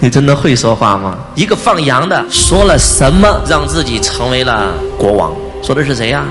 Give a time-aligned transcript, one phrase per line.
[0.00, 1.18] 你真的会说话吗？
[1.34, 5.32] 一个放羊的说了什么，让自己成为了国王？
[5.60, 6.24] 说的是谁呀？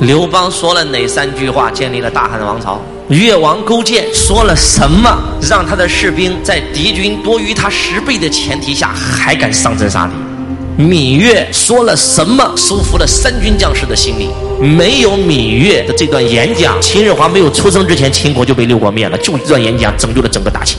[0.00, 2.80] 刘邦说了哪三句话，建立了大汉王朝？
[3.08, 10.82] 越王勾践说了什么，让他的士兵在敌军多于他十倍的前提下，还敢上阵杀敌？
[10.82, 14.30] 芈月说了什么，收服了三军将士的心理？
[14.64, 19.18] 没有芈月的这段演讲，秦始皇没有出生之前，秦国就被六国灭了。
[19.18, 20.78] 就一段演讲，拯救了整个大秦。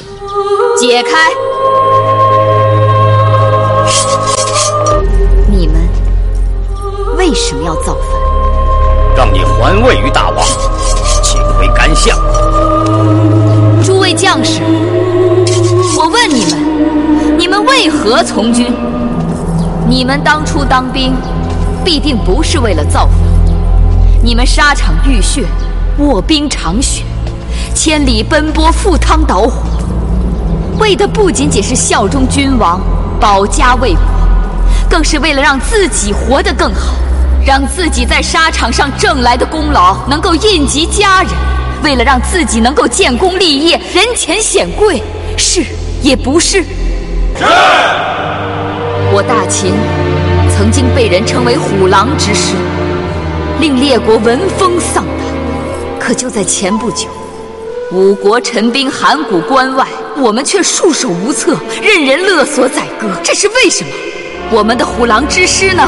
[0.79, 1.50] 解开。
[7.31, 9.15] 为什么要造反？
[9.15, 10.45] 让你还位于大王，
[11.23, 12.19] 请回干相。
[13.81, 14.61] 诸位将士，
[15.97, 18.75] 我问你们：你们为何从军？
[19.87, 21.15] 你们当初当兵，
[21.85, 23.15] 必定不是为了造反。
[24.21, 25.45] 你们沙场浴血，
[25.99, 27.05] 卧冰尝雪，
[27.73, 29.53] 千里奔波，赴汤蹈火，
[30.79, 32.81] 为的不仅仅是效忠君王、
[33.21, 34.01] 保家卫国，
[34.89, 36.91] 更是为了让自己活得更好。
[37.45, 41.31] 让自己在沙场上挣来的功劳能够印及家人，
[41.83, 45.01] 为了让自己能够建功立业、人前显贵，
[45.37, 45.65] 是
[46.01, 46.61] 也不是？
[46.61, 47.45] 是。
[49.13, 49.73] 我大秦
[50.55, 52.53] 曾经被人称为虎狼之师，
[53.59, 55.15] 令列国闻风丧胆。
[55.99, 57.07] 可就在前不久，
[57.91, 63.09] 五国陈兵函谷关外，我们却束手无策，任人勒索宰割。
[63.23, 63.89] 这是为什么？
[64.53, 65.87] 我们的虎狼之师呢？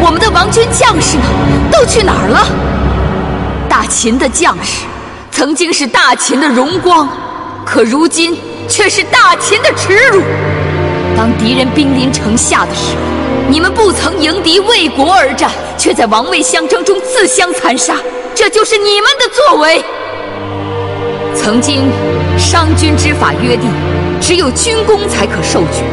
[0.00, 1.24] 我们的王军将士呢？
[1.70, 2.46] 都去哪儿了？
[3.68, 4.86] 大秦的将士
[5.30, 7.06] 曾经是大秦的荣光，
[7.66, 8.34] 可如今
[8.66, 10.22] 却是大秦的耻辱。
[11.14, 13.00] 当敌人兵临城下的时候，
[13.50, 17.94] 你们不曾迎敌为国而战，却在王位相争中自相残杀，
[18.34, 19.84] 这就是你们的作为。
[21.34, 21.90] 曾经
[22.38, 23.70] 商君之法约定，
[24.18, 25.84] 只有军功才可受爵。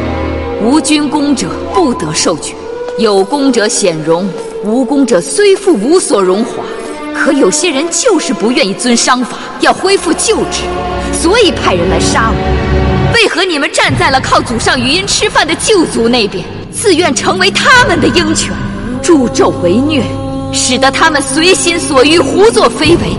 [0.62, 2.54] 无军功者不得受爵，
[2.98, 4.28] 有功者显荣，
[4.64, 6.64] 无功者虽复无所荣华。
[7.14, 10.62] 可有些人就是不愿意遵商法，要恢复旧制，
[11.12, 13.12] 所以派人来杀我。
[13.14, 18.52] 为何你们站在了靠祖上余荫吃饭的旧族那边，自愿成为他们的鹰犬，
[19.02, 20.02] 助纣为虐，
[20.52, 23.16] 使得他们随心所欲胡作非为，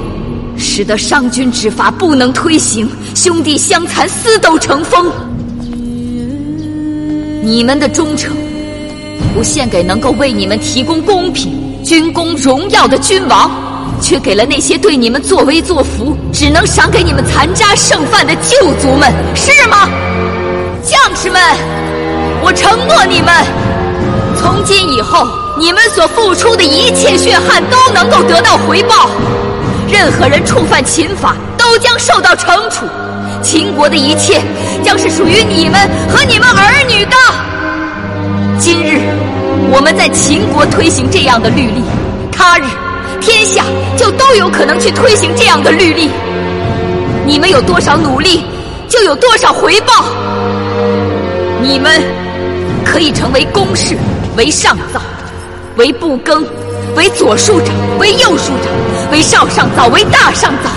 [0.57, 5.11] 使得商君之法不能推行，兄弟相残，私斗成风。
[7.47, 8.35] 你们的忠诚，
[9.34, 13.50] 不献给能够为你们提供公平、军功、荣耀的君王，
[14.02, 19.88] 却给了那些对你们作威作福、只能赏给你们残渣剩饭的旧族们，是吗？
[20.84, 21.41] 将士们，
[22.44, 23.34] 我承诺你们，
[24.38, 25.25] 从今以后，
[25.58, 29.09] 你们所付出的一切血汗都能够得到回报。
[29.90, 32.85] 任何人触犯秦法，都将受到惩处。
[33.41, 34.41] 秦国的一切
[34.84, 35.79] 将是属于你们
[36.09, 37.16] 和你们儿女的。
[38.59, 39.00] 今日
[39.72, 41.84] 我们在秦国推行这样的律例，
[42.31, 42.63] 他日
[43.22, 43.63] 天下
[43.95, 46.09] 就都有可能去推行这样的律例。
[47.25, 48.44] 你们有多少努力，
[48.90, 50.06] 就有多少回报。
[51.62, 52.01] 你们
[52.84, 53.96] 可以成为公事，
[54.35, 55.00] 为上造，
[55.75, 56.44] 为不更，
[56.96, 60.69] 为左庶长，为右庶长，为少上造，为大上造。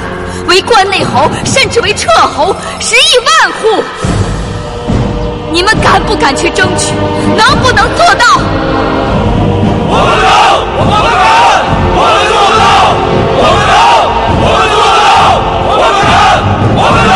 [0.46, 3.82] 为关内侯，甚至为彻侯，十亿万户，
[5.52, 6.94] 你们敢不敢去争取？
[7.36, 8.24] 能不能做到？
[9.92, 10.30] 我们能，
[10.78, 11.28] 我们敢，
[11.98, 12.64] 我们做得到，
[13.36, 13.74] 我们能，
[14.40, 15.10] 我们做得到，
[15.66, 16.14] 我们敢，
[16.78, 17.12] 我们能，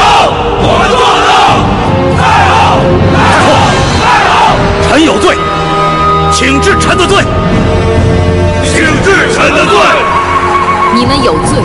[0.61, 1.33] 我们做得到。
[2.19, 2.53] 太好，
[3.15, 3.47] 太好，
[4.03, 4.34] 太好！
[4.89, 5.39] 臣有罪，
[6.33, 7.23] 请治臣的罪，
[8.65, 9.78] 请治臣的罪。
[10.94, 11.62] 你们有罪。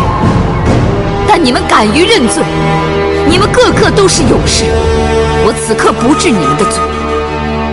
[1.27, 2.43] 但你们敢于认罪，
[3.27, 4.65] 你们个个都是勇士。
[5.45, 6.81] 我此刻不治你们的罪，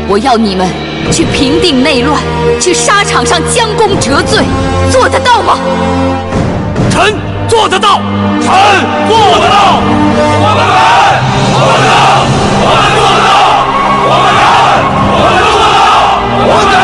[0.09, 0.69] 我要你们
[1.11, 2.23] 去平定内乱，
[2.61, 4.45] 去沙场上将功折罪，
[4.91, 5.59] 做得到吗？
[6.91, 7.15] 臣
[7.49, 8.01] 做得到，
[8.41, 8.49] 臣
[9.09, 9.83] 做得到，
[10.39, 11.21] 我们敢，
[11.53, 11.91] 我们能，
[12.63, 13.31] 我们做得到，
[14.07, 14.47] 我们敢，
[15.13, 15.83] 我们做得到，
[16.47, 16.79] 我们敢。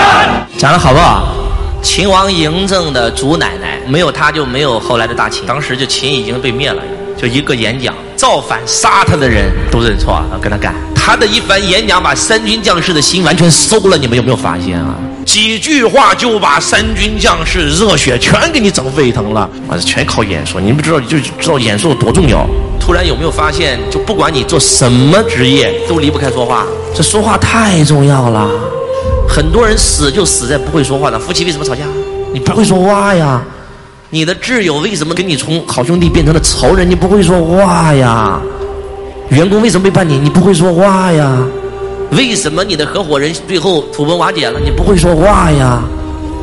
[0.58, 1.28] 讲的好不好？
[1.80, 3.80] 秦王嬴政的祖奶奶。
[3.86, 5.44] 没有他，就没有后来的大秦。
[5.46, 6.82] 当时就秦已经被灭了，
[7.16, 10.72] 就一个演讲，造反杀他的人都认错了，跟他干。
[10.94, 13.98] 他的一番演讲，把三军将士的心完全收了。
[13.98, 14.94] 你们有没有发现啊？
[15.26, 19.50] 几句话就把三军将士热血全给你整沸腾了。
[19.66, 20.60] 完了，全靠演说。
[20.60, 22.46] 你们知道就知道演说有多重要。
[22.78, 26.64] 突然有没有发现，就不管你做什么职业，都离不开说话。
[26.94, 28.48] 这说话太重要了。
[29.28, 31.18] 很多人死就死在不会说话的。
[31.18, 31.82] 夫妻为什么吵架？
[32.32, 33.42] 你不会说话呀。
[34.14, 36.88] 你的挚友为什么跟你从好兄弟变成了仇人？
[36.88, 38.38] 你不会说话呀？
[39.30, 40.18] 员工为什么背叛你？
[40.18, 41.38] 你不会说话呀？
[42.10, 44.60] 为什么你的合伙人最后土崩瓦解了？
[44.62, 45.82] 你不会说话呀，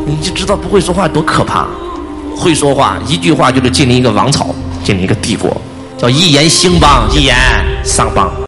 [0.03, 1.67] 你就知道不会说话多可怕。
[2.35, 4.47] 会说话，一句话就是建立一个王朝，
[4.83, 5.55] 建立一个帝国，
[5.95, 7.35] 叫一言兴邦，一言
[7.83, 8.31] 丧邦。